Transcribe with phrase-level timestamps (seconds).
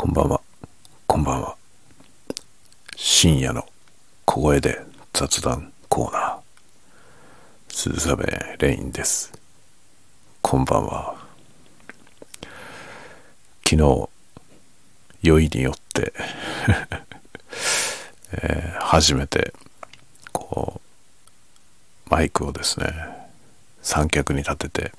[0.00, 0.40] こんばんは。
[1.06, 1.56] こんばんは。
[2.96, 3.66] 深夜の
[4.24, 4.80] 小声で
[5.12, 6.38] 雑談コーナー。
[7.68, 8.24] 鈴雨
[8.58, 9.30] レインです。
[10.40, 11.16] こんばんは。
[13.68, 14.08] 昨日、
[15.20, 16.14] 酔いによって、
[18.32, 19.52] えー初めて、
[20.32, 20.80] こ
[22.06, 22.90] う、マイクをですね、
[23.82, 24.92] 三脚に立てて、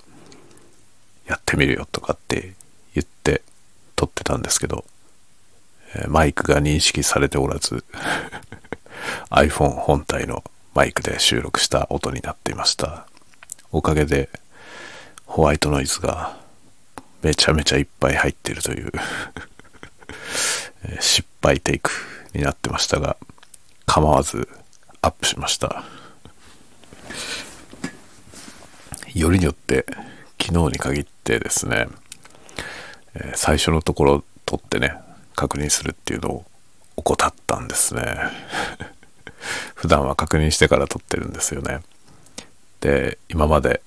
[1.26, 2.54] やってみるよとかって
[2.94, 3.51] 言って撮って
[4.32, 4.86] たんですけど、
[6.08, 7.84] マイクが認識されておらず
[9.30, 13.08] iPhone 本体のマイクで収録した音になっていました。
[13.72, 14.30] おかげで
[15.26, 16.38] ホワイトノイズが
[17.22, 18.92] めちゃめちゃいっぱい入ってるという
[21.00, 21.92] 失敗テイク
[22.34, 23.18] になってましたが
[23.86, 24.48] 構わず
[25.02, 25.84] アップしました。
[29.14, 29.86] よりによって
[30.40, 31.88] 昨日に限ってですね、
[33.16, 34.96] え最初のところ撮ってね
[35.36, 36.46] 確認するっていうのを
[36.98, 38.04] 怠ったんですね。
[39.76, 41.82] 普段は確認してから撮ってるんですよね。
[42.80, 43.82] で今まで、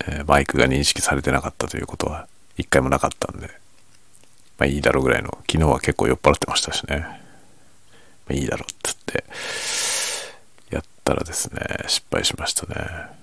[0.00, 3.48] えマイクが認識されてなかったということは一回もなかったんで
[4.58, 7.08] まあいいだろうぐらいの昨日は結構酔っ払ってましたしね、ま
[8.30, 9.24] あ、いいだろうっつって
[10.70, 13.18] やったらですね失敗しましたね。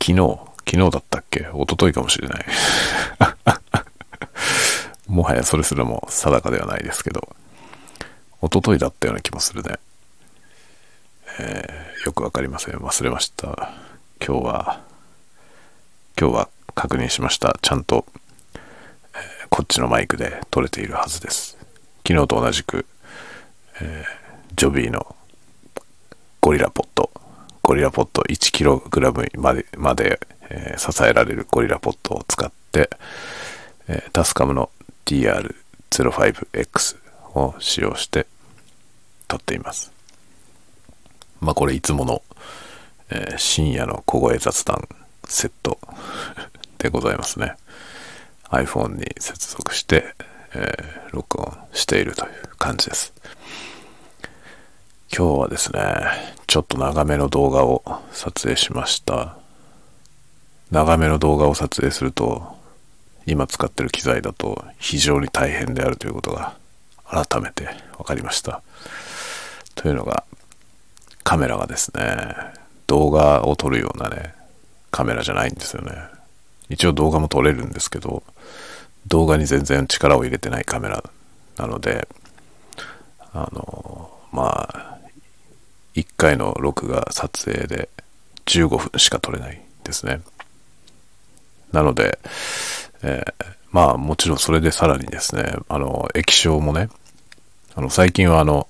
[0.00, 0.38] 昨日
[0.70, 1.40] 昨日だったっけ？
[1.54, 2.44] 一昨日かもしれない。
[5.08, 7.34] もはやそれすらも定かではないですけど。
[8.42, 9.78] 一昨日だったような気もするね、
[11.40, 12.74] えーよくわかりません。
[12.76, 13.72] 忘れました。
[14.24, 14.80] 今日は
[16.20, 17.58] 今日は確認しました。
[17.60, 18.06] ちゃんと、
[19.14, 21.56] えーこっちのマイクで撮れているはずです。
[22.06, 22.86] 昨日と同じく、
[23.80, 25.16] えージョビーの
[26.40, 27.10] ゴリラポット。
[27.62, 30.20] ゴリラポット 1kg までまで、
[30.50, 32.90] えー支えられるゴリラポットを使って、
[33.88, 34.70] えータスカムの
[35.06, 36.96] DR05X
[37.34, 38.26] を使用して
[39.26, 39.92] 撮っています。
[41.40, 42.22] まあこれいつもの、
[43.10, 44.88] えー深夜の小声雑談
[45.26, 45.78] セット
[46.78, 47.56] でございますね。
[48.50, 50.14] iPhone に接続して、
[50.54, 53.12] えー録音しているという感じです。
[55.10, 57.82] 今日はですねちょっと長めの動画を
[58.12, 59.37] 撮影しました。
[60.70, 62.56] 長めの動画を撮影すると
[63.26, 66.56] 今使ってる機材だと非常に大変であるということが
[67.06, 68.62] 改めて分かりました。
[69.74, 70.24] というのが
[71.24, 72.34] カメラがですね
[72.86, 74.34] 動画を撮るようなね
[74.90, 75.92] カメラじゃないんですよね。
[76.68, 78.22] 一応動画も撮れるんですけど
[79.06, 81.02] 動画に全然力を入れてないカメラ
[81.56, 82.08] なので
[83.32, 84.98] あのまあ
[85.94, 87.88] 1回の録画撮影で
[88.46, 90.20] 15分しか撮れないですね。
[91.72, 92.18] なので、
[93.02, 96.88] えーまあもちろんそれでさらにですねあの液晶もね
[97.74, 98.66] あの最近はあの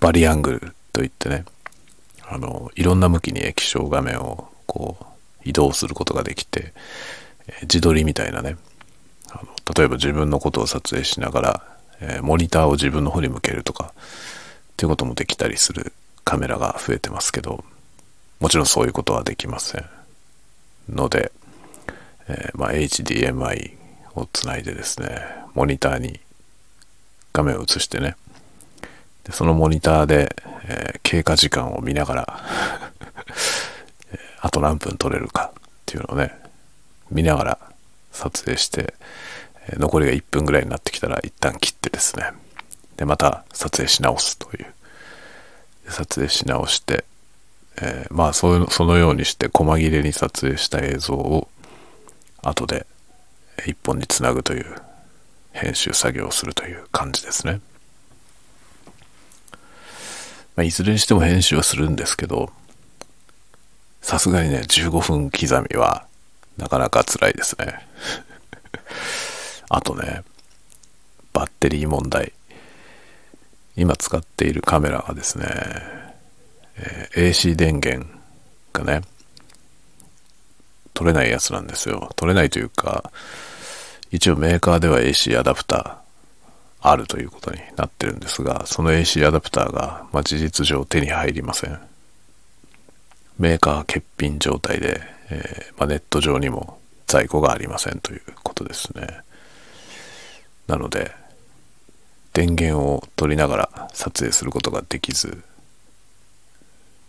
[0.00, 1.44] バリアングルといってね
[2.28, 5.04] あのいろんな向きに液晶画面をこう
[5.44, 6.72] 移動することができて、
[7.48, 8.56] えー自撮りみたいなね
[9.30, 11.62] あの例えば自分のことを撮影しながら、
[12.00, 15.92] えーモニターを自分の方に向けるとかっていうこともできたりする
[16.24, 17.64] カメラが増えてますけど
[18.38, 19.97] もちろんそういうことはできません。
[20.88, 21.32] ので、
[22.28, 23.76] えーまあ、HDMI
[24.14, 25.20] をつないでですね
[25.54, 26.20] モニターに
[27.32, 28.16] 画面を映してね
[29.24, 30.34] でそのモニターで、
[30.64, 32.40] えー経過時間を見ながら
[34.42, 36.38] あと何分撮れるかっていうのをね
[37.10, 37.58] 見ながら
[38.12, 38.92] 撮影して、
[39.68, 42.32] え残りが1分ぐらいになってきたら一旦切ってですね
[42.98, 44.66] でまた撮影し直すという。
[45.90, 47.04] 撮影し直して、
[47.80, 51.48] えーまあそそのようにして細切れに撮影した映像を
[52.42, 52.86] 後で
[53.66, 54.76] 一本につなぐという
[55.52, 57.60] 編集作業をするという感じですね、
[60.54, 62.50] まあ、いずれにしても編集はするんですけど
[64.00, 66.06] さすがにね15分刻みは
[66.56, 67.86] なかなか辛いですね。
[69.68, 70.22] あとね
[71.32, 72.32] バッテリー問題。
[73.76, 75.46] 今使っているカメラがですね、
[76.78, 78.06] えー AC 電源
[78.72, 79.02] がね
[80.94, 82.10] 取れないやつなんですよ。
[82.16, 83.12] 取れないというか
[84.10, 91.78] 一応メーカーでは AC アダプターあるということになってるんですがその AC アダプターが、まあ、事実上手に入りません。
[93.38, 95.00] メーカー欠品状態で、
[95.30, 99.20] えーまあ、ネット上にも在庫がありませんということですね。
[100.66, 101.12] なので
[102.32, 105.42] 電源を取りながら撮影することができず、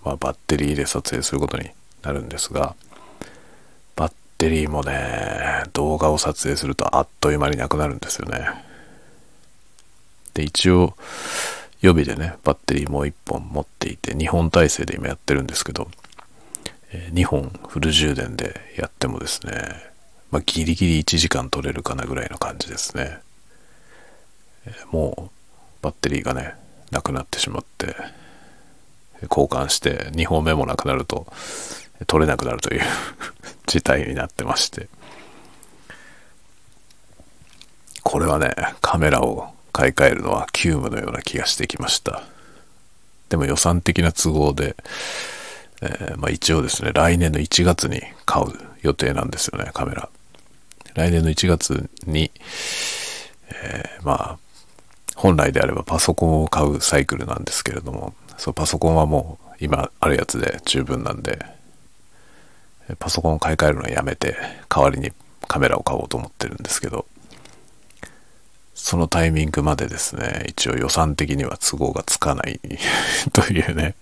[0.03, 1.69] まあ、バッテリーで撮影することに
[2.01, 2.75] なるんですが
[3.95, 8.47] バッテリーもね、動画を撮影するとあっという間になくなるんですよね。
[10.33, 10.95] で、一応、
[11.81, 15.89] 予備でね、バッテリーもう1本持っていて、2本体制で今やってるんですけど、
[16.91, 19.53] 2本フル充電でやってもですね、
[20.31, 23.19] まあ、ギリギリ1時間取れるかなぐらいの感じですね。
[24.91, 26.53] もう、バッテリーがね、
[26.91, 27.95] なくなってしまって、
[29.23, 31.27] 交換して2本目もなくなると、
[32.07, 32.81] 取れなくなるという
[33.67, 34.87] 事態になってまして。
[38.03, 42.23] これはね、カメラを買い替えるのは急務のような気がしてきました。
[43.29, 44.75] でも予算的な都合で、
[45.81, 48.47] えー、まあ、一応ですね、来年の1月に買う
[48.81, 50.09] 予定なんですよね、カメラ。
[50.95, 52.31] 来年の1月に、
[53.63, 54.37] えー、まあ、
[55.15, 61.45] 本来であればパソコンを買うサイクルなんですけれども、そう、パソコンはもう今あるやつで十分なんで、
[62.97, 64.37] パソコンを買い替えるのはやめて、
[64.69, 65.11] 代わりに
[65.47, 67.05] カメラを買おうと思ってるんですけど、
[68.73, 72.61] そのタイミングまでですね、一応予算的には都合がつかない
[73.33, 73.95] というね、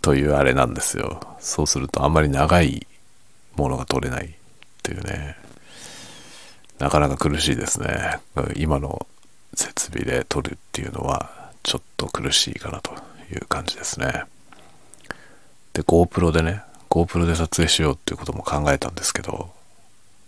[0.00, 1.20] というあれなんですよ。
[1.40, 2.86] そうするとあんまり長い
[3.56, 4.30] ものが取れないっ
[4.84, 5.36] ていうね、
[6.78, 8.20] なかなか苦しいですね。
[8.54, 9.04] 今の
[9.52, 11.43] 設備で撮るっていうのは。
[11.64, 12.92] ちょっと苦しいかなと
[13.32, 14.24] いう感じですね。
[15.72, 19.50] で、GoPro でね、GoPro で撮影しようっていうことも考えたんですけど、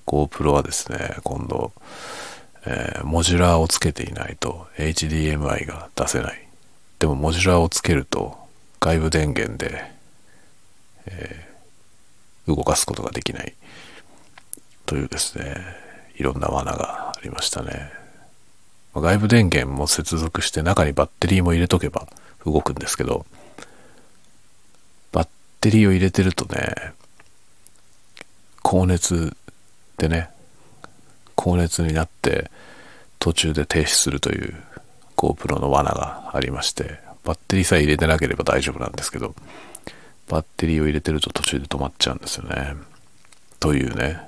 [0.07, 1.73] GoPro はですね、今度、
[2.65, 6.49] えー、モジュラーをつけていないと HDMI が出せない。
[6.99, 8.37] でもモジュラーをつけると
[8.81, 9.93] 外部電源で、
[11.07, 13.55] えー、動かすことができない
[14.87, 15.55] というですね、
[16.17, 18.06] いろんな罠がありましたね。
[19.01, 22.07] 外部電源も接続して中にバッテリーも入れとけば
[22.45, 23.27] 動くんですけど、
[25.13, 25.29] バッ
[25.61, 26.93] テリーを入れてるとね、
[28.63, 29.37] 高熱
[29.99, 30.31] でね、
[31.35, 32.51] 高熱になって
[33.19, 34.55] 途中で停止するという
[35.17, 39.35] GoPro の罠がありまして、バッテリーさえ入れてなければ大丈夫なんですけど、
[40.29, 42.75] バッテリーを入れてると途中で止まっちゃうんですよね。
[43.61, 44.21] というね。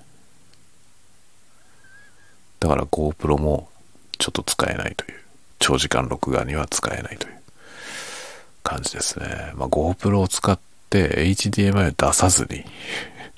[2.60, 3.68] だから GoPro も
[4.18, 5.18] ちょっと使えないという。
[5.58, 7.34] 長時間録画には使えないという
[8.62, 9.52] 感じですね。
[9.56, 10.58] まあ、GoPro を使っ
[10.90, 12.64] て HDMI を出さずに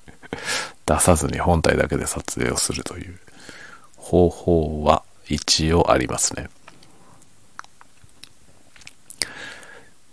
[0.87, 3.19] 出さずに本体だけで撮影をするという
[3.97, 6.49] 方法は一応ありますね。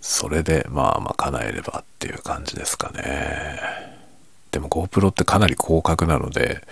[0.02, 3.60] それでまあまあ叶えればっていう感じですかね。
[4.52, 6.64] でも GoPro ってかなり広角なので、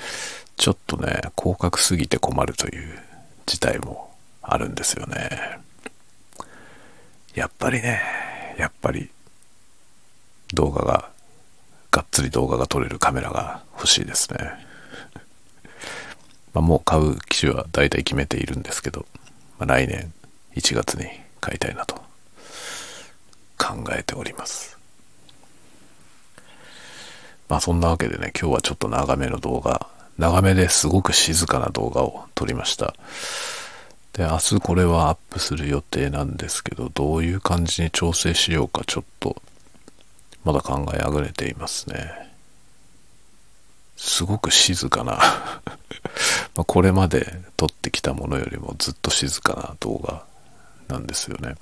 [0.56, 2.98] ちょっとね、広角すぎて困るという
[3.46, 5.60] 事態もあるんですよね。
[7.34, 8.02] やっぱりね、
[8.58, 9.10] やっぱり
[10.54, 11.10] 動画が、
[11.92, 14.40] がっつり動画が撮れるカメラが欲しいですね。
[16.54, 19.06] まあ、もう買う機種は大体決めているんですけど、
[19.60, 20.14] まあ、来年
[20.56, 21.08] 1月に
[21.42, 21.96] 買いたいなと
[23.58, 24.78] 考えております。
[27.48, 32.96] まあそんなわけでね、今日はちょっと長めの動画、長めですごく静かな動画を撮りました。
[34.14, 39.42] で、明日これはアップする予定なんですけど、どういう感じに調整しようかちょっと、
[40.46, 42.26] まだ考えあぐれていますね。
[43.98, 45.62] すごく静かな
[46.56, 50.26] まこれまで撮ってきたものよりもずっと静かな動画
[50.88, 51.56] なんですよね。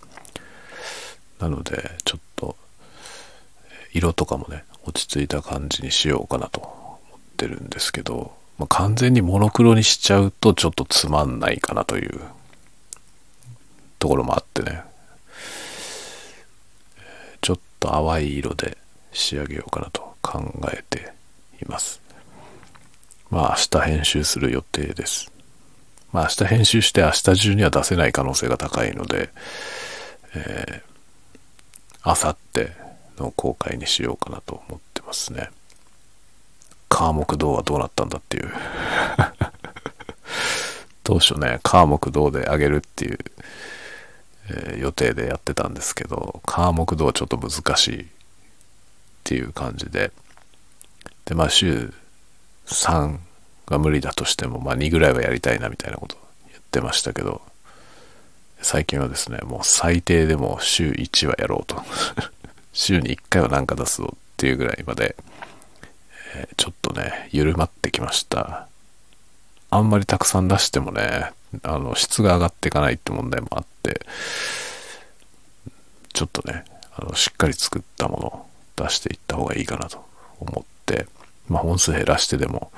[1.39, 2.55] なので、ちょっと、
[3.93, 12.21] 色とかもね、落ち着いた感じにしようかなと思ってるんですけど、まあ、完全にモノクロにしちゃうとちょっとつまんないかなという
[13.99, 14.81] ところもあってね、
[17.41, 18.77] ちょっと淡い色で
[19.11, 20.43] 仕上げようかなと考
[20.73, 21.13] えて
[21.61, 22.01] います。
[23.29, 25.31] まあ明日編集する予定です。
[26.11, 29.29] まあ明日編集して明日中には出せない可能性が高いので、
[30.35, 35.49] えー、明後日の公開にしようかなと思ってますね。
[36.93, 38.53] カー木道はどうなったんだっていう
[41.03, 43.17] 当初ね、カー木道であげるっていう、
[44.49, 48.05] えー、予定でやってたんですけど、カー木道はちょっと難しいっ
[49.23, 50.11] ていう感じで、
[51.25, 51.91] で、まあ週
[52.67, 53.17] 3
[53.65, 56.15] が無理だとしても、まあ2ぐらいはやりたいなみたいなこと
[56.51, 57.41] 言ってましたけど、
[58.61, 61.83] 最近はですね、もう最低でも週1はやろうと。
[62.71, 65.15] 週に1回は何か出そうっていうぐらいまで、
[66.57, 68.67] ちょっとね、緩まってきました。
[69.69, 71.31] あんまりたくさん出してもね、
[71.63, 74.01] あの、質が上がっていかないって問題もあって、
[76.13, 80.03] ちょっとね、あの、しっかり作ったものを出していった方がいいかなと
[80.39, 81.07] 思って、
[81.47, 82.71] まあ本数減らしてでも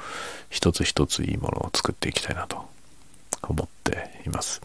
[0.50, 2.68] 一つ一ついいものを作っていきたいなと
[3.44, 4.62] 思っています。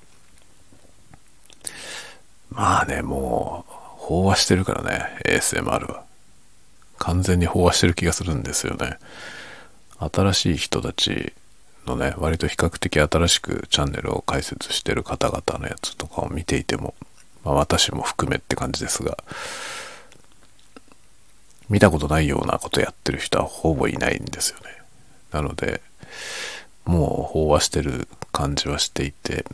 [2.50, 6.04] まあね、もう飽和してるからね、ASMR は。
[7.00, 8.98] 完全に飽和してる気がするんですよね。
[9.98, 11.32] 新しい人たち
[11.86, 16.94] のね、割と比較的新しくチャンネルを開設してる方々のやつとかを見ていても、
[17.42, 19.18] まあ、私も含めって感じですが、
[21.70, 24.64] 見たことないようなことやってる人はほぼいないんですよね。
[25.32, 25.80] なので、
[26.84, 29.46] もう飽和してる感じはしていて、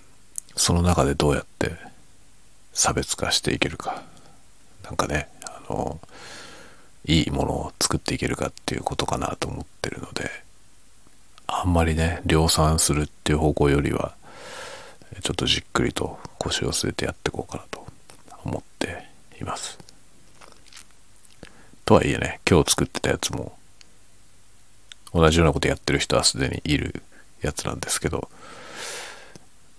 [0.57, 1.77] その中でどうやって
[2.73, 4.03] 差別化していけるか。
[4.83, 6.01] なんかね、あの、
[7.07, 10.29] いいものを作っていけるかっていうことかなと思ってるので、
[11.47, 14.15] あんまりね、量産するっていう方向よりは、
[15.23, 17.87] ちょっとじっくりと腰を据えてやっていこうかなと
[18.45, 19.07] 思って
[19.41, 19.79] います。
[21.85, 23.57] とはいえね、今日作ってたやつも、
[25.15, 27.03] 同じようなことやってる人はすでにいる
[27.41, 28.29] やつなんですけど、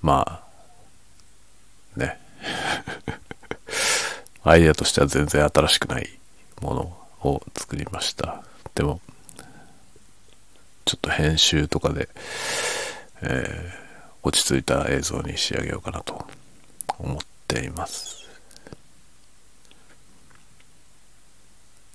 [0.01, 0.41] ま
[1.96, 2.19] あ、ね。
[4.43, 6.17] アイデアとしては全然新しくない
[6.62, 8.43] ものを作りました。
[8.75, 9.01] でも、
[10.86, 12.07] ちょっと編集とかで、
[13.22, 16.25] えー、落ち着いた映像に仕上げようかなと
[17.00, 17.17] 思っ
[17.48, 18.27] ています。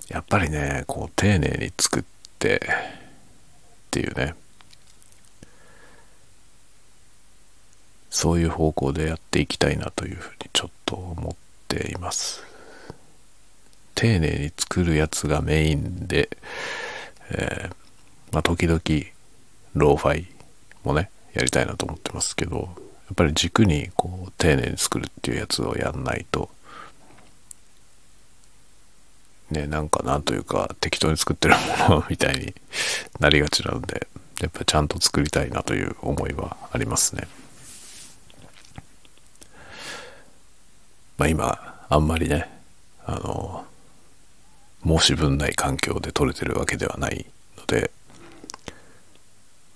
[0.08, 2.04] やっぱりね、こう丁寧に作っ
[2.38, 4.34] てっていうね、
[8.10, 11.36] そういう方向でやっていきたいなというふうにちょっと思っ
[11.66, 12.51] ています。
[14.02, 16.28] 丁寧に作るやつがメインで、
[17.30, 17.74] えー
[18.32, 18.80] まあ、時々、
[19.74, 20.26] ローファイ
[20.82, 22.64] もね、やりたいなと思ってますけど、や
[23.12, 26.50] っぱり軸にこう、丁寧に作るっていうやつをやんないと、
[29.52, 31.54] ね、なんかなんというか、適当に作ってる
[31.88, 32.54] ものみたいに
[33.20, 34.08] なりがちなので、
[34.40, 37.28] やっぱちゃんと作りたいなという思いはありますね。
[41.18, 42.50] まあ今、あんまりね、
[43.06, 43.64] あの、
[44.84, 47.26] 申し分ない環境で撮れてるわけではない
[47.58, 47.90] ので、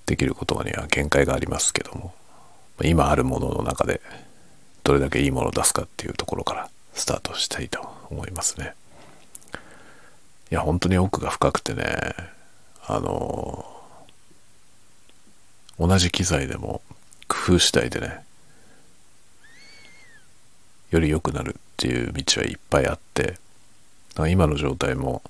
[0.07, 2.15] できることには限界がありますけども
[2.83, 4.01] 今あるものの中で
[4.85, 8.75] どれだけいいものを出すかっていうところからスタートしたいと思いますね。
[10.51, 11.85] いや本当に奥が深くてね
[12.87, 13.65] あの
[15.79, 16.83] 同じ機材でも
[17.27, 18.25] 工夫次第でね
[20.91, 23.39] より良くなるっていう道はいっぱいあって
[24.29, 25.23] 今の状態も、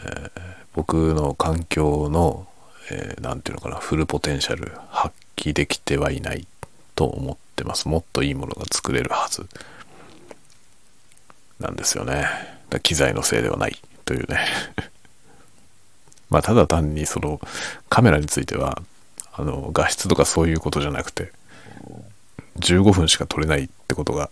[0.00, 0.30] ー、
[0.74, 2.48] 僕の環境の
[2.90, 6.46] えー、ていうのかな、フルポテンシャル発揮できてはいない
[6.94, 7.88] と思ってます。
[7.88, 9.46] もっといいものが作れるはず
[11.60, 12.26] なんですよね。
[12.82, 14.46] 機材のせいではないというね。
[16.30, 17.40] まあ、ただ単にその
[17.88, 18.82] カメラについては、
[19.32, 21.32] あの、画質とかそういうことじゃなくて、
[22.58, 24.30] 15分しか撮れないってことが、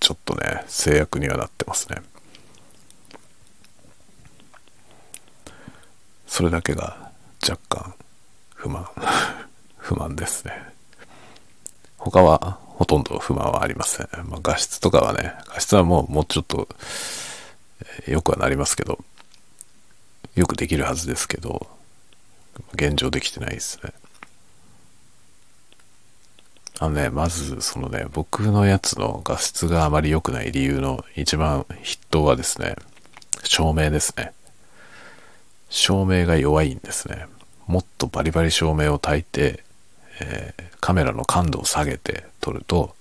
[0.00, 2.02] ちょっとね、制約にはなってますね。
[6.32, 6.96] それだけが
[7.46, 7.94] 若干
[8.54, 8.88] 不満。
[9.76, 10.64] 不満ですね。
[11.98, 16.68] 他はほとんど不満はありません、まあ、画質とかはね画質はもうもうちょっと
[18.06, 18.98] よくはなりますけど
[20.34, 21.66] よくできるはずですけど
[22.72, 23.92] 現状できてないですね。
[26.78, 32.76] あのねまずそのね僕のやつの画質があまり良くない理由の一番筆頭はですね
[33.44, 34.32] 照明ですね。
[35.72, 37.26] 照明が弱いんですね。
[37.66, 39.64] もっとバリバリ照明を焚いて、
[40.20, 42.94] えー、カメラの感度を下げて撮ると、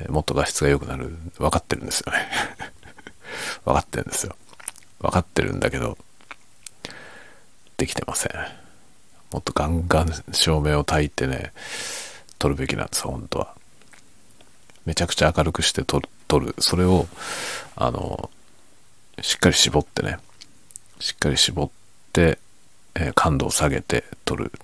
[0.00, 1.16] えー、もっと画質が良くなる。
[1.38, 2.28] 分かってるんですよね。
[3.64, 4.34] 分かってるんですよ。
[4.98, 5.96] 分かってるんだけど、
[7.76, 8.32] できてません。
[9.30, 11.52] もっとガンガン照明を焚いてね、
[12.40, 13.54] 撮るべきなんですよ、本当は。
[14.86, 16.08] めちゃくちゃ明るくして撮る。
[16.26, 17.06] 撮るそれを、
[17.76, 18.28] あの、
[19.20, 20.18] しっかり絞ってね、
[21.00, 21.70] しっかり絞っ
[22.12, 22.38] て、
[22.94, 24.60] えー、感度を下げて撮るっ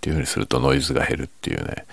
[0.00, 1.86] ていう風にするとノイズが減るっていうね、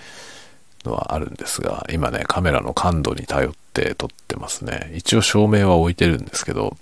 [0.84, 4.92] のはあるんですが、今ね、カメラの感度に頼って撮ってますね。
[4.94, 6.76] 一応照明は置いてるんですけど、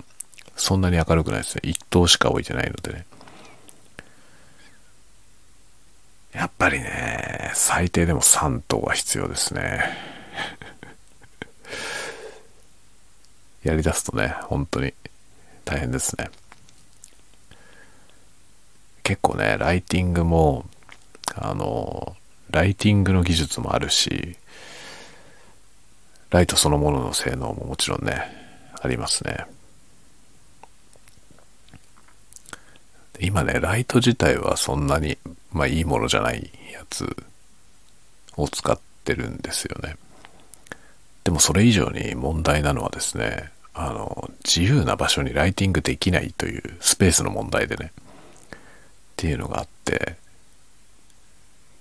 [0.56, 1.62] そんなに明るくないですね。
[1.64, 3.06] 一灯しか置いてないのでね。
[6.32, 9.98] やっぱりね、最低でも3灯は必要ですね。
[13.64, 14.94] やりだすとね、本当に
[15.64, 16.30] 大変ですね。
[19.06, 20.66] 結構ね、ライティングも、
[21.36, 22.16] あの、
[22.50, 24.36] ライティングの技術もあるし、
[26.30, 28.20] ライトそのものの性能ももちろんね、
[28.82, 29.46] ありますね。
[33.20, 35.18] 今ね、ライト自体はそんなに、
[35.52, 37.06] まあいいものじゃないやつ
[38.36, 39.94] を使ってるんですよね。
[41.22, 47.92] でもそれ以上に問題なのはですね、あの、自由な場所にライティングできないというスペースの問題でね、
[49.16, 50.16] っていうのがあって、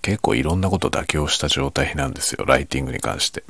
[0.02, 3.44] 結構いろんなこと妥協した状態なんですよ、ライティングに関して。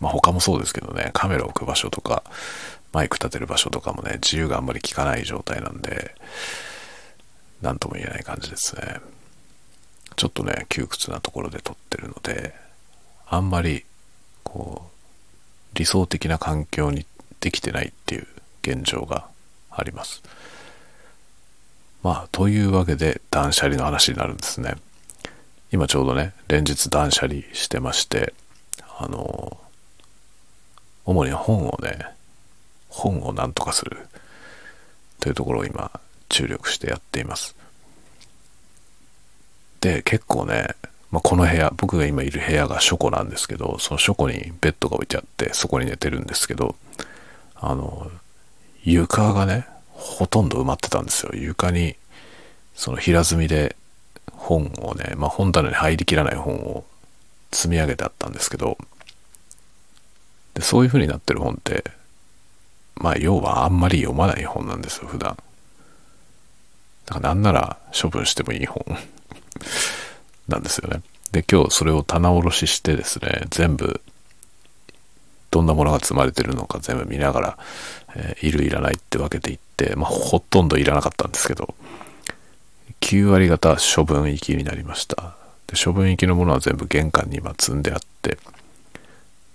[0.00, 2.22] まあ他もそうですけどね、カメラ置く場所とか、
[2.92, 6.14] マイク立てる場所とかもね、自由があんまり効かない状態なんで、
[7.60, 9.00] 何とも言えない感じですね。
[10.16, 12.54] ちょっとね、窮屈なところで撮ってるので、
[13.28, 13.84] あんまり、
[14.42, 14.88] こ
[15.74, 17.04] う、理想的な環境に
[17.40, 18.26] できてないっていう
[18.62, 19.28] 現状が
[19.70, 20.22] あります。
[22.06, 24.76] まあ、というわけで断捨離の話になるんですね。
[25.72, 28.32] 今ちょうどね、連日断捨離してまして、
[28.96, 29.58] あの、
[31.04, 32.06] 主に本をね、
[32.88, 34.06] 本を何とかする
[35.18, 35.90] というところを今
[36.28, 37.56] 注力してやっています。
[39.80, 40.76] で、結構ね、
[41.10, 46.76] まあ、この部屋、僕が今いる部屋が書庫なんですけど、その書庫にベッドが置いてあって、そこに寝てるんですけど、
[47.56, 48.12] あの、
[48.84, 51.32] 床がね、ほとんど埋まってたんですよ。
[51.34, 51.96] 床に、
[52.74, 53.76] その平積みで
[54.30, 56.84] 本をね、まあ、本棚に入りきらない本を
[57.50, 58.76] 積み上げてあったんですけど、
[60.54, 61.84] でそういう風になってる本って、
[62.96, 65.36] まあ要はあんまり読まない本なんですよ、普段。
[67.06, 68.84] だからなんなら処分してもいい本
[70.48, 71.02] なんですよね。
[71.32, 74.00] で、今日それを棚卸ししてですね、全部、
[75.50, 77.58] どんなものが積まれてるのか全部見ながら、
[78.14, 79.65] えー、いるいらないって分けていって、
[79.96, 81.74] まあほとんどいらなかったんですけど、
[83.00, 85.36] 9割方処分行きになりました。
[85.66, 88.38] で、処分行きのものは全部玄関に今積んであって、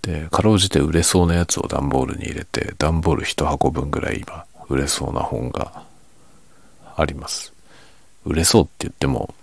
[0.01, 5.83] で、かろうじて売れそうなやつを段ボールに入れて、段ボール1箱分ぐらい今、売れそうな本が
[6.95, 7.53] あります。
[8.25, 9.33] 売れそうって言っても、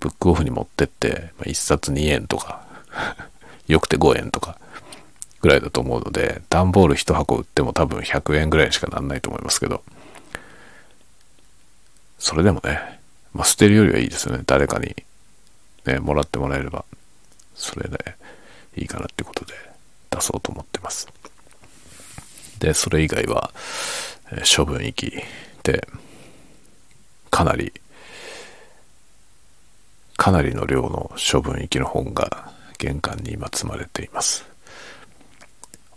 [0.00, 2.66] ブックオフに持ってって、ま、1冊2円とか
[3.66, 4.58] よくて5円とか、
[5.40, 9.82] ぐらいだと思うので、段ボール1箱売っても多分100円ぐらいしかなんないと思いますけど、
[12.18, 13.00] それでもね、
[13.32, 14.42] まあ、捨てるよりはいいですよね。
[14.46, 14.94] 誰かに、
[15.84, 16.84] ね、もらってもらえれば、
[17.54, 18.16] それで
[18.76, 19.66] いいかなってことで。
[20.16, 21.08] 出そうと思ってます。
[22.58, 23.52] で、それ以外は、
[24.32, 25.12] え処分行き
[25.62, 25.86] で、
[27.30, 27.72] かなり、
[30.16, 34.44] かなりの量の処分行きの本が玄関に今積まれています。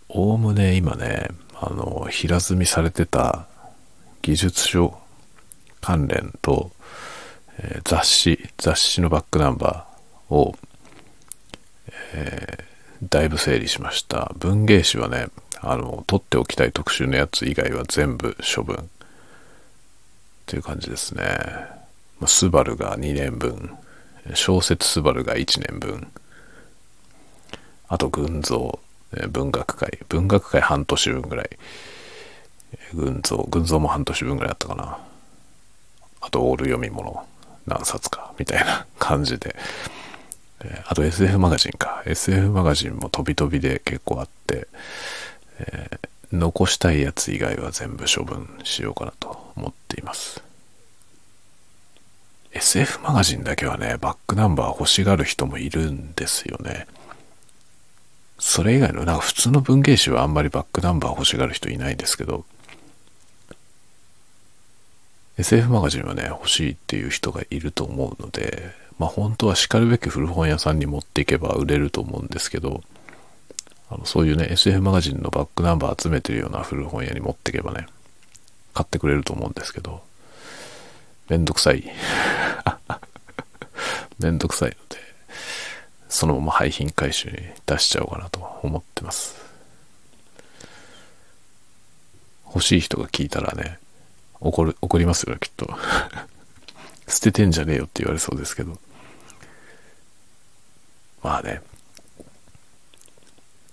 [0.10, 3.48] おおむね今ね、あの、平積みされてた
[4.22, 4.99] 技術書
[5.82, 6.72] 関連と、
[7.60, 10.56] えー、雑誌、雑誌のバックナンバーを、
[12.14, 12.70] えー
[13.02, 14.34] だいぶ整理しました。
[14.38, 15.28] 文芸誌はね、
[15.62, 18.76] あの、取っておきたい特集のやつ以外は全部処分。
[18.76, 18.80] っ
[20.46, 21.24] ていう感じですね。
[22.20, 23.78] まあ、スバルが2年分、
[24.34, 26.12] 小説スバルが1年分、
[27.88, 28.80] あと群像、
[29.30, 31.50] 文学界、文学界半年分ぐらい、
[32.94, 35.00] 群像、群像も半年分ぐらいあったかな。
[36.22, 37.26] あとオール読み物
[37.66, 39.56] 何冊か、みたいな感じで、
[40.62, 42.04] えあと SF マガジンか。
[42.06, 44.68] SF マガジンも飛び飛びで結構あって、
[45.60, 50.44] えー、残したいやつ以外は全部処分しようかなと思っています。
[52.52, 56.88] SF マガジンだけはね、バックナンバー欲しがる人もいるんですよね。
[58.40, 62.46] それ以外の、なんか普通の文芸誌はあんまりバックナンバー欲しがる人いないんですけど、
[65.40, 72.84] SF マガジンはね、欲しいっていう人がいると思うので、まあ本当は叱るべき古本屋さんに持っていけば売れると思うんですけど、
[73.90, 77.88] あのそういうね、SF マガジンのバックナンバー集めてるような古本屋に持っていけばね、
[78.74, 80.04] 買ってくれると思うんですけど、
[81.30, 81.86] めんどくさい。
[84.20, 84.98] めんどくさいので、
[86.10, 89.38] そのまま廃品回収に出しちゃおうかなと思ってます。
[92.48, 93.79] 欲しい人が聞いたらね、
[94.42, 95.70] 怒る、怒りますよ、きっと。
[97.08, 98.78] 捨ててんじゃねえよって言われそうですけど。
[101.24, 101.62] まあね、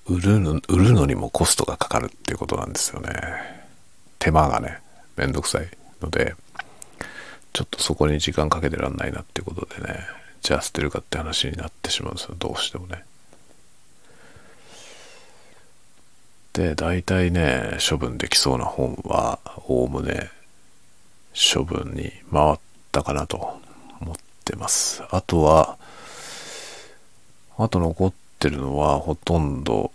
[0.07, 3.11] 売るの、売るのにもコストがかかるっていうことなんですよね。
[4.19, 4.81] 手間がね、
[5.17, 5.69] めんどくさい
[6.01, 6.35] ので、
[7.53, 10.01] ちょっとそこに時間かけてらんないなっていうことでね、
[10.43, 13.05] じゃあ捨てるかって話になってしまうんですよ、どうしてもね。
[16.53, 20.31] で、大体ね、処分できそうな本は、おおむね、
[21.37, 22.57] 処分に回っ
[22.93, 23.61] たかなと
[24.01, 25.03] 思ってます。
[25.11, 25.77] あとは、
[27.59, 29.93] あと残ってるのはほとんど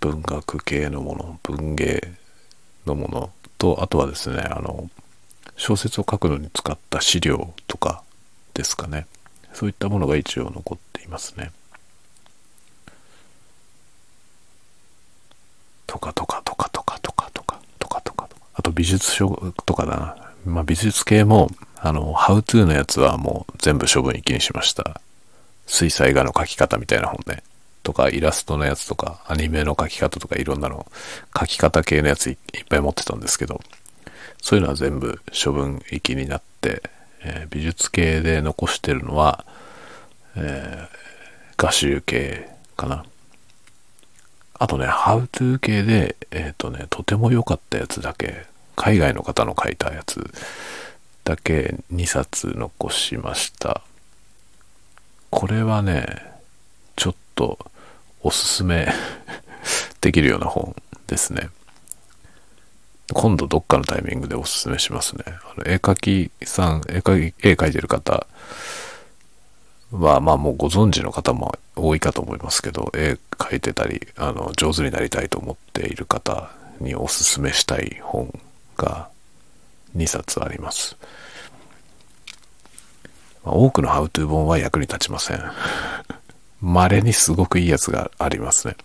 [0.00, 2.12] 文学系のもの、文芸
[2.86, 3.30] のもの。
[3.58, 4.90] と、あとはですね、あの、
[5.56, 8.02] 小説を書くのに使った資料とか
[8.54, 9.06] ですかね。
[9.52, 11.52] そういったものが一応残っていますね。
[15.86, 19.28] とかとかとかとかとかとかとかとかあと美術書
[19.66, 20.21] とかだな。
[20.44, 21.50] まあ美術系も
[21.84, 25.00] あの、ハウトゥーのやつはもう全部処分きにしました。
[25.66, 27.42] 水彩画の描き方みたいな本ね。
[27.82, 30.86] とか、イラストのやつとか、アニメの描き方とか、いろんなの、
[31.34, 32.36] 描き方系のやついっ
[32.68, 33.60] ぱい持ってたんですけど、
[34.40, 36.84] そういうのは全部処分行きになって、
[37.24, 39.44] えー、美術系で残してるのは、
[40.36, 40.88] えー、
[41.56, 43.04] 画集系かな。
[44.54, 50.30] あとね、ハウトゥー系で、えっ、ー、とね、とても良かったやつだけ、海外の方の書いたやつ
[51.24, 53.82] だけ2冊残しました。
[55.30, 56.22] これはね、
[56.96, 57.58] ちょっと
[58.22, 58.92] おすすめ
[60.00, 60.74] できるような本
[61.06, 61.50] ですね。
[63.12, 65.24] 今度どっかのタイミングでおすすめしますね。
[65.26, 68.26] あの絵描きさん、絵描き、絵描いてる方
[69.92, 78.32] は、まあもうご存知の方も多いかと思いますけど、絵描いてたり、あの、上手になりたいと思っている方におすすめしたい本
[78.76, 79.08] が
[79.96, 80.96] 2冊あります。
[83.44, 85.42] 多くのハウトゥー本は役に立ちません。
[86.60, 88.76] 稀にすごくいいやつがありますね。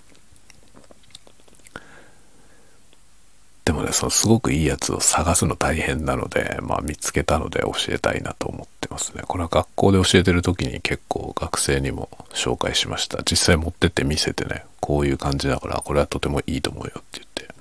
[3.65, 9.23] でもね、そのすごくいいやつを探すの大変なので、まあ見つけたので教えたいなと思ってますね。
[9.27, 13.21] これは学校で教えてる時に結構学生にも紹介しました。
[13.29, 17.53] 実際持ってって見せてね、こういう感じだから、これはとてもいいと思うよって言って、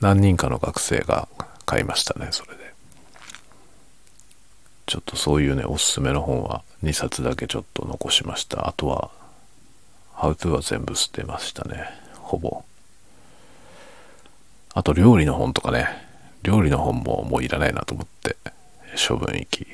[0.00, 1.28] 何人かの学生が
[1.68, 2.72] 買いましたね、それで。
[4.86, 8.66] ちょっとそういうね、おすすめの本は2冊だけちょっと残しました。
[8.66, 9.10] あとは、
[10.14, 11.90] ハウトゥーは全部捨てましたね。
[12.14, 12.64] ほぼ。
[14.72, 15.88] あと料理の本とかね、
[16.42, 18.38] 料理の本ももういらないなと思って、
[19.06, 19.66] 処分域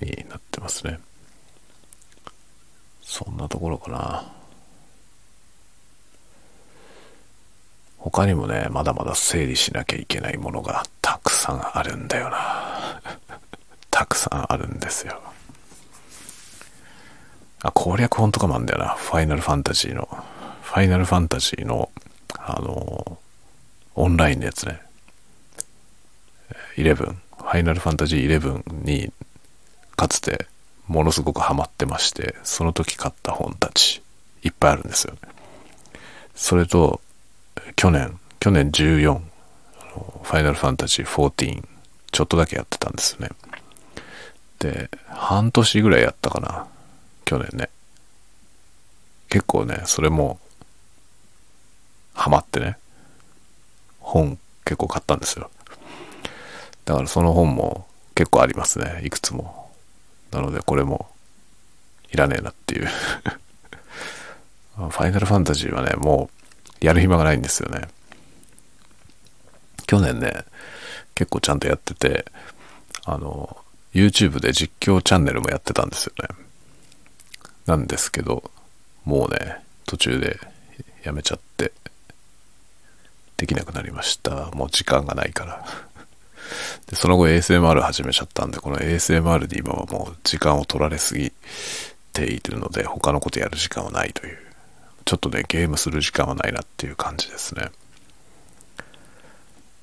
[0.00, 0.98] になってますね。
[3.02, 4.35] そんなところかな。
[8.10, 13.02] 他にもね、まだまだ整理しなきゃいけないものがたくさんあるんだよな。
[13.90, 15.20] たくさんあるんですよ。
[17.62, 18.90] あ、攻略本とかもあるんだよな。
[18.90, 20.24] ファイナルファンタジーの。
[20.62, 21.90] ファイナルファンタジーの、
[22.38, 23.18] あの、
[23.96, 24.80] オンラインのやつね。
[26.76, 26.94] 11。
[26.94, 29.12] ファイナルファンタジー11に、
[29.96, 30.46] かつて
[30.86, 34.00] ものすごくハマってまして、その時買った本たち、
[34.44, 35.18] いっぱいあるんですよね。
[36.36, 37.00] それと、
[37.76, 41.62] 去年、去年14、ファイナルファンタジー14、
[42.12, 43.30] ちょっとだけやってたんですね。
[44.58, 46.66] で、半年ぐらいやったかな。
[47.24, 47.68] 去年ね。
[49.28, 50.38] 結構ね、それも、
[52.14, 52.78] ハマってね。
[54.00, 55.50] 本結構買ったんですよ。
[56.84, 59.00] だからその本も結構ありますね。
[59.04, 59.70] いくつも。
[60.30, 61.08] なのでこれも
[62.12, 62.86] いらねえなっていう
[64.76, 66.35] ファイナルファンタジーはね、もう
[66.80, 67.88] やる暇がないんですよね。
[69.86, 70.44] 去年ね、
[71.14, 72.26] 結構ちゃんとやってて、
[73.04, 73.56] あの、
[73.94, 76.28] YouTube で実況チャンネルもやってたんですよね。
[77.66, 78.50] なんですけど、
[79.04, 80.38] もうね、途中で
[81.04, 81.72] やめちゃって、
[83.36, 84.50] できなくなりました。
[84.52, 85.64] もう時間がないから
[86.86, 91.32] で、その後 ASMR 始めちゃったんで、この ASMR で今はもう時間を取られすぎ
[92.12, 94.38] ているので、他のことやる時間はないという。
[95.06, 97.70] ちょっとね、ゲームする時間はないなっていう感じですね。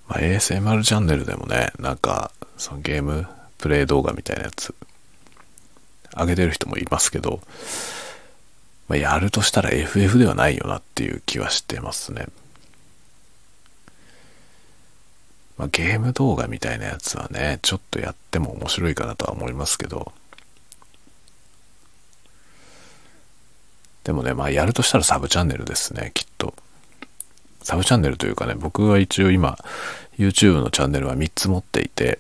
[0.10, 3.26] まあ、ASMR チャンネルでもね、なんか、そのゲーム
[3.58, 4.76] プレイ動画みたいなやつ、
[6.14, 7.40] 上げてる人もいますけど、
[8.90, 12.28] まあ、やるとしたら FF ではないよなっていう気はしてますね。
[15.58, 20.12] まあ、ゲーム動画みたいなやつはね、ちょっとやっても面白いかなとは思いますけど、
[24.04, 26.54] でもね、まあやるとしたらサブチャンネルですね、きっと。
[27.62, 29.58] サブチャンネルというかね、僕は一応今、
[30.18, 32.20] YouTube のチャンネルは3つ持っていて、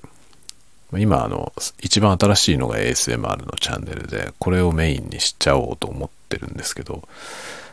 [0.99, 7.07] 今あの一番新しいのが ASMR のチャンネルでこれをメインにしちゃおうと思ってるんですけど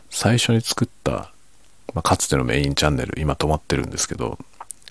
[0.09, 1.31] 最初に作った、
[1.93, 4.37] まあ、かつてのメインチャンネル今止まってるんですけど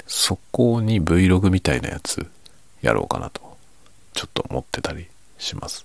[0.07, 2.27] そこに Vlog みたいなやつ
[2.83, 3.57] やろうかなと
[4.13, 5.07] ちょっと思ってたり
[5.39, 5.85] します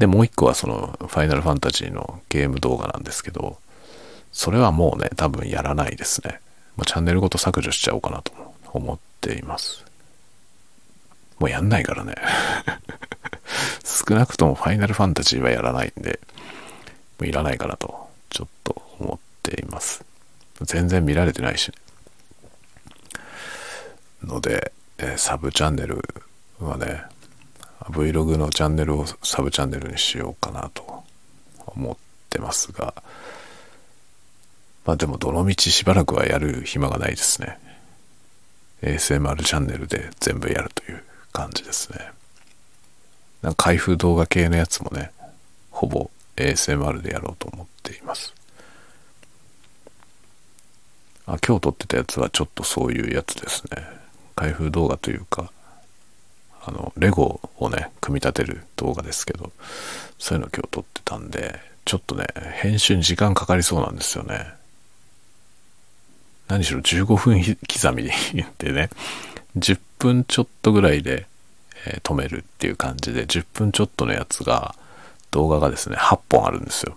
[0.00, 3.58] でもう一個はそのファイナルファンタジーのゲーム動画なんですけど
[4.32, 6.40] それはもうね多分やらないですね。
[6.76, 8.32] もうチャンネルごと削除しちゃおうかなと
[8.72, 9.84] 思っています。
[11.38, 12.14] もうやんないからね。
[13.84, 16.20] 少なくともファイナルファンタジーはやらないんで、
[17.18, 20.04] もういらないかなと、ちょっと思っています。
[20.62, 21.74] 全然見られてないし、ね、
[24.24, 26.02] ので、え、サブチャンネル
[26.60, 27.02] はね
[27.90, 31.04] Vlog のチャンネルをサブチャンネルにしようかなと
[31.66, 31.96] 思っ
[32.28, 32.94] てますが
[34.84, 37.58] まあでもどのみちしばらくはやる暇がないですね。
[38.82, 42.10] ASMR チャンネルで全部やるという感じですね。
[43.42, 45.12] なんか開封動画系のやつもね
[45.70, 48.34] ほぼ ASMR でやろうと思っています。
[51.26, 53.84] あ今日撮ってたやつはちょっとそういうやつですね。
[54.34, 55.52] 開封動画というか
[56.62, 59.52] あのレゴをね組み立てる動画ですけど
[60.18, 62.26] そういうの今日撮ってたんでちょっとね
[62.60, 64.46] 編集に時間かかりそうなんですよね。
[66.48, 68.10] 何しろ15分刻み
[68.58, 68.90] でね
[69.56, 71.26] 10分ちょっとぐらいで、
[71.86, 74.74] え、止めるっていう感じで10分ちょっとのやつが
[75.30, 76.96] 動画がですね8本あるんですよ。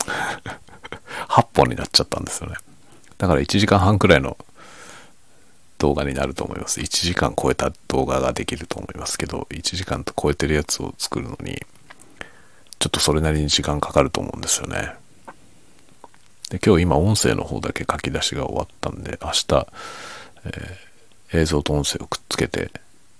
[1.28, 2.56] 8本になっちゃったんですよね。
[3.18, 4.36] だから1時間半くらいの
[5.80, 6.80] 動画になると思います。
[6.80, 11.60] 1時間超えた動画ができると思いますけど、1時間超えてるやつを作るのに、
[12.78, 14.92] ちょっとそれなりに時間かかると思うんですよね。
[16.50, 19.66] で今日今音声の方だけ書き出しが終わったんで、明日、
[20.44, 22.70] えー、映像と音声をくっつけて、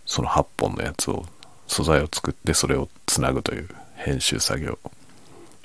[0.04, 1.24] その8本のやつを、
[1.66, 4.78] 素材を作ってそれをつなぐという編集作業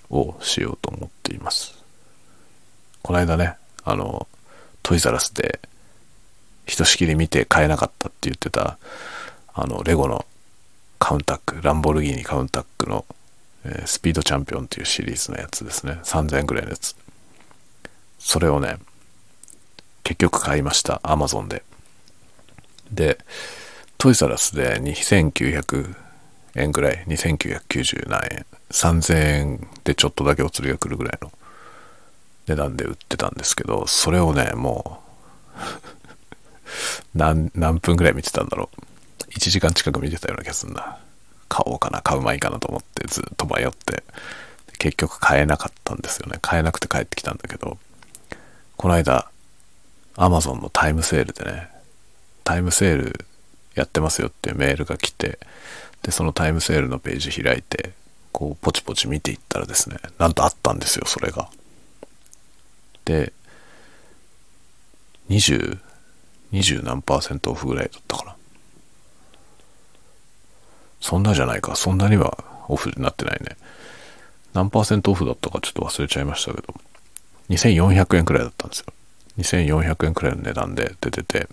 [0.10, 1.76] をしようと思っています。
[3.02, 4.28] この間ね、あの、
[4.82, 5.60] トイザラスで
[6.66, 8.78] ひとしきり見て買えなかったって言ってた、
[9.54, 10.26] あの、レゴの
[11.00, 13.06] カウンタック、ランボルギーニカウンタックの、
[13.64, 16.00] えー、スピードチャンピオンっていうシリーズのやつですね。
[16.04, 16.96] 3000円ぐらいのやつ。
[18.20, 18.78] それをね、
[20.04, 21.00] 結局買いました。
[21.04, 21.64] アマゾンで。
[22.92, 23.20] で、
[23.98, 25.96] トイザラスで2900
[26.56, 31.32] 円ぐらい、2990何円、3000円でちょっとだけお釣りが来るぐらいの
[32.48, 35.02] 値段で売ってたんですけど、それをね、も
[35.58, 36.05] う
[37.14, 39.22] 何、何分ぐらい見てたんだろう。
[39.32, 40.98] 1時間近く見てたような気がするな。
[41.48, 44.04] 買おうかな、買うまいかなと思ってずっと迷って、
[44.78, 46.38] 結局買えなかったんですよね。
[46.42, 47.78] 買えなくて帰ってきたんだけど、
[48.78, 49.30] この間、
[50.18, 51.70] アマゾンのタイムセールでね、
[52.44, 53.26] タイムセール
[53.76, 55.40] やってますよっていうメールが来て、
[56.04, 57.92] で、そのタイムセールのページ開いて、
[58.32, 61.50] こう、ポチポチ見ていったらですね、なんとあったんですよ、それが。
[63.06, 63.34] で、
[65.30, 65.80] 20、
[66.56, 68.36] 20何パーセントオフぐらいだったかな。
[71.02, 71.76] そんなじゃないか。
[71.76, 72.38] そんなには
[72.68, 73.58] オフになってないね。
[74.54, 76.74] 何パーセントオフだったかちょっと忘れちゃいましたけど、
[77.50, 78.86] 2400円くらいだったんですよ。
[79.38, 81.50] 2400円くらいの値段で出てて、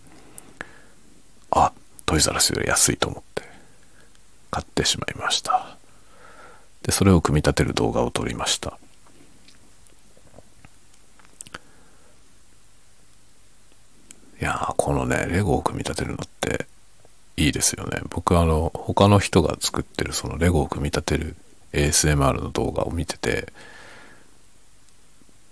[1.51, 1.73] あ、
[2.07, 3.43] トイザラスより安いと思って
[4.51, 5.77] 買ってしまいました。
[6.83, 8.79] で、それを組み立てる動画を撮りました。
[14.43, 16.67] いやこのね、レゴを組み立てるのって
[17.37, 18.01] いいですよね。
[18.11, 21.37] 僕あの、他の人が作ってるそのレゴを組み立てる
[21.73, 23.53] ASMR の動画を見てて、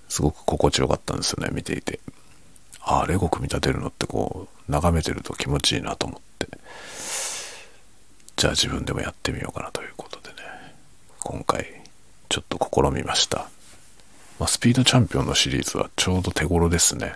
[0.08, 2.00] すごく心地よかったんですよね、見ていて。
[2.80, 6.48] ああ、レゴ組み立てるのってこう、眺めてると気持ちいいなと思って。
[8.34, 10.34] じゃあ自分でもやってみようかなということでね、
[11.20, 11.64] 今回
[12.28, 13.48] ちょっと試みました。
[14.40, 17.14] まあ、スピードチャンピオンのシリーズはちょうど手頃ですね。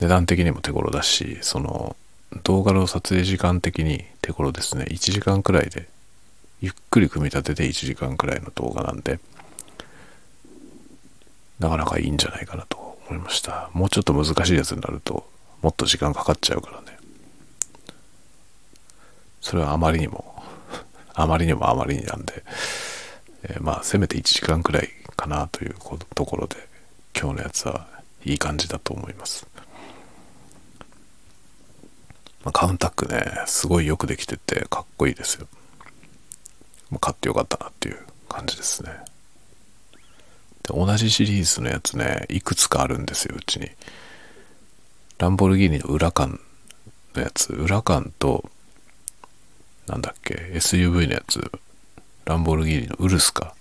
[0.00, 1.96] 値段的にも手頃だし、その
[2.42, 4.84] 動画の撮影時間的に手頃ですね。
[4.90, 5.88] 1時間くらいで、
[6.60, 9.20] ゆっくり組み立てて1時間くらいの動画なんで、
[11.58, 13.70] なかなかいいんじゃないかなと思いました。
[13.72, 15.26] もうちょっと難しいやつになると、
[15.62, 16.98] もっと時間かかっちゃうからね。
[19.40, 20.42] それはあまりにも、
[21.14, 22.42] あまりにもあまりになんで、
[23.44, 25.74] えー、まあ、せめて1時間くらいかなという
[26.14, 26.56] ところで、
[27.18, 27.86] 今日のやつは
[28.24, 29.46] いい感じだと思います。
[32.46, 35.48] まあ、カウンタックね、すごいよくできててかっこいいですよ。
[36.90, 38.90] まあ、買ってよかったなっていう感じですね。
[40.62, 43.68] で、同じシリーズのやつね、いくつかあるんですよ、うちに。
[45.18, 46.38] ランボルギーニの裏缶
[47.16, 48.48] のやつ、裏缶と、
[49.88, 51.50] なんだっけ、SUV のやつ、
[52.26, 53.56] ランボルギーニのウルスか。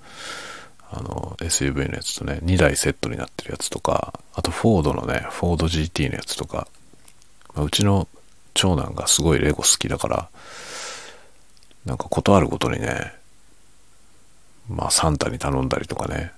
[0.91, 6.67] あの、SUV のやつとね、2台セットになってるやつとか、あとフォードのね、フォード GT のやつとか、
[7.55, 8.07] まあ、うちの
[8.55, 10.29] 長男がすごいレゴ好きだから、
[11.85, 13.13] なんか断るごとにね、
[14.67, 16.31] まあサンタに頼んだりとかね、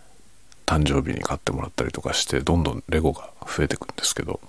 [0.66, 4.42] 誕生日に買ってもらったりとかして、どんどんレゴが増えてくんですけど、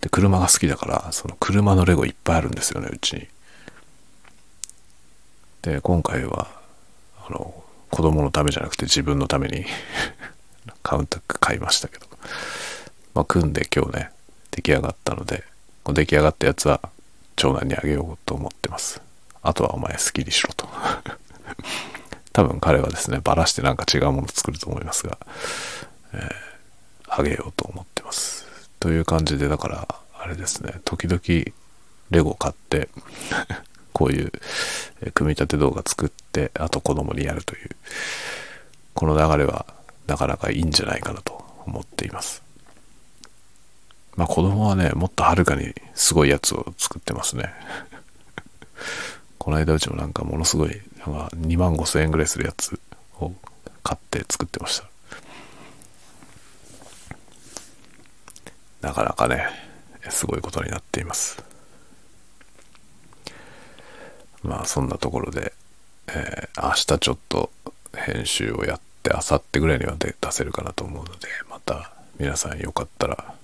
[0.00, 3.28] で、車が好きだから、その車のレゴいっぱいあるんですよね、うちに。
[5.62, 6.48] で、今回は、
[7.28, 7.54] あの、
[7.90, 9.66] 子供のためじゃなくて自分のために
[10.82, 12.06] カウンタック買いましたけど、
[13.14, 14.10] まあ、組んで今日ね、
[14.50, 15.44] 出来上がったので、
[15.86, 16.80] 出来上がったやつは
[17.36, 19.00] 長男にあげようと思ってます。
[19.42, 20.68] あとはお前好きにしろと。
[22.32, 25.18] 多分彼はですねバラしてなんか違うもの作ると思いますが、
[26.12, 28.46] えー、あげようと思ってます。
[28.78, 29.88] という感じでだから
[30.18, 31.20] あれですね時々
[32.10, 32.88] レゴ買って
[33.92, 34.32] こういう
[35.14, 37.70] 組み立て動画作ってあと子供にやるという
[38.94, 39.66] この流れは
[40.06, 42.42] なかなかいいんじゃないかなと思っています。
[44.20, 47.54] まあ子供はねもっとはるかにすごいやつを作ってますね。
[49.38, 52.78] この間うちもなんかものすごいなんか2万5千円ぐらいするやつ
[53.18, 53.32] を
[53.82, 54.84] 買って作ってました。
[58.82, 59.46] なかなかね
[60.10, 61.42] すごいことになっています。
[64.42, 65.54] まあそんなところで、
[66.08, 67.50] えー、明日ちょっと
[67.94, 73.39] 編集をやって明後日ぐらいには出せるかなと思うのでまた皆さんよかったら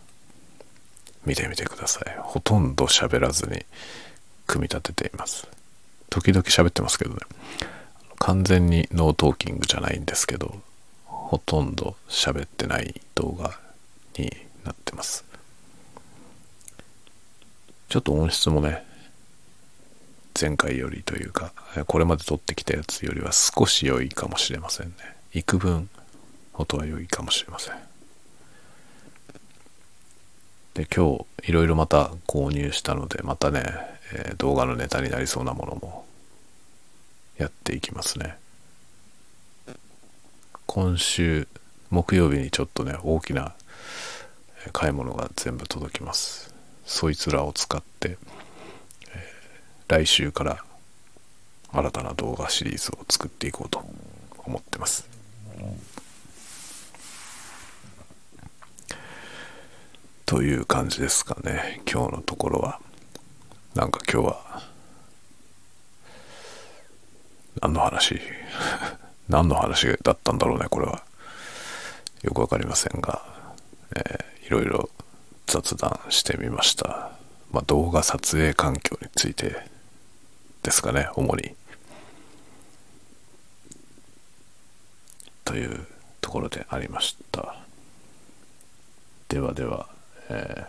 [1.26, 2.16] 見てみてください。
[2.20, 3.66] ほとんど喋らずに
[4.46, 5.46] 組み立てています。
[6.08, 7.20] 時々喋ってますけどね。
[8.18, 10.60] 完全に no talking じゃないんですけど
[11.04, 13.58] ほとんど喋ってない動画
[14.16, 14.34] に
[14.64, 15.24] なってます。
[17.88, 18.84] ちょっと音質もね
[20.38, 21.52] 前回よりというか
[21.86, 24.94] これまで撮ってきたやつよりは少し良いかもしれませんね。
[25.34, 25.88] 幾分
[26.54, 27.74] 音は良いかもしれません。
[30.76, 33.64] で今日いろいろまた購入したのでまたね、
[34.12, 36.04] えー、動画のネタになりそうなものも
[37.38, 38.36] やっていきますね。
[40.66, 41.48] 今週
[41.88, 43.54] 木曜日にちょっとね大きな
[44.74, 46.54] 買い物が全部届きます。
[46.84, 48.18] そいつらを使って、
[49.14, 50.62] えー、来週から
[51.72, 53.82] 新たな動画シリーズを作っていこうと
[54.44, 55.08] 思ってます、
[60.36, 62.78] という感じですかね今日のところは
[63.74, 64.62] なんか今日は
[67.62, 68.20] 何の話？
[69.30, 71.02] 何の話だったんだろうねこれは
[72.20, 73.24] よくわかりませんが、
[73.96, 74.90] えー、いろいろ
[75.46, 77.12] 雑談してみました。
[77.50, 79.56] まあ、動画撮影環境について
[80.62, 81.56] ですかね、主に。
[85.46, 85.86] という
[86.20, 87.56] ところでありました。
[89.28, 89.95] ではでは、
[90.28, 90.66] えー、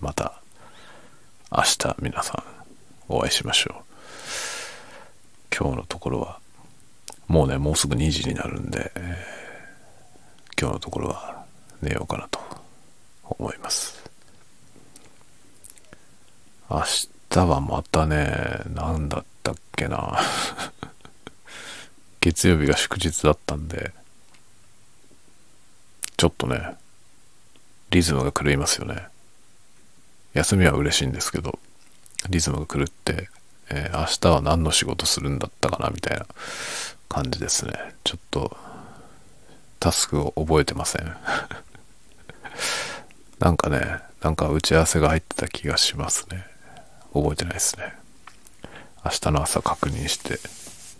[0.00, 0.40] また
[1.50, 2.42] 明日皆さん
[3.12, 3.82] お会いしましょう。
[5.54, 6.40] 今日のところは
[7.28, 11.44] もうね、もうすぐ2時になるんで、えー、今日のところは
[11.80, 12.40] 寝ようかなと
[13.24, 14.02] 思います
[16.70, 16.82] 明
[17.30, 20.18] 日はまたね何だったっけな
[22.20, 23.92] 月曜日が祝日だったんで
[26.16, 26.76] ちょっとね
[27.92, 29.06] リズムが狂いますよね
[30.34, 31.58] 休みは嬉しいんですけど
[32.28, 33.28] リズムが狂って、
[33.70, 36.26] えー、明日は何の仕事するんだったかなみたいな
[37.08, 38.56] 感じですねちょっと
[39.78, 41.16] タスクを覚えてません
[43.38, 46.46] なんかね、なんか打ち合わせが入ってた気がしますね。
[47.12, 47.92] 覚えてないですね。
[49.04, 50.38] 明日の朝確認して、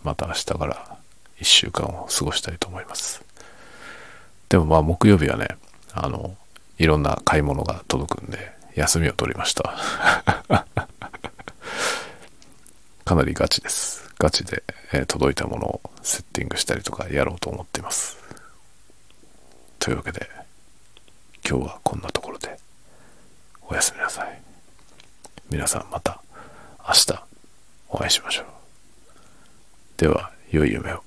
[0.03, 0.97] また明日から
[1.39, 3.23] 1週間を過ごしたいと思います。
[4.49, 5.57] でもまあ木曜日はね、
[5.93, 6.37] あの、
[6.83, 9.63] いろんな買い物が届くんで、休みを取りました。
[13.05, 14.11] かなりガチです。
[14.19, 18.17] ガチで、え、届いたものをセッティングしたりとかやろうと思っています。
[19.79, 20.29] というわけで、
[21.49, 22.57] 今日はこんなところで
[23.69, 24.41] おやすみなさい
[25.51, 26.23] 皆さんまた
[26.87, 27.25] 明日
[27.89, 28.45] お会いしましょう
[29.99, 31.03] では良い夢を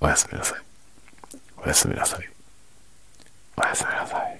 [0.00, 0.58] おやすみなさい
[1.62, 2.28] おやすみなさい
[3.56, 4.33] おやすみなさい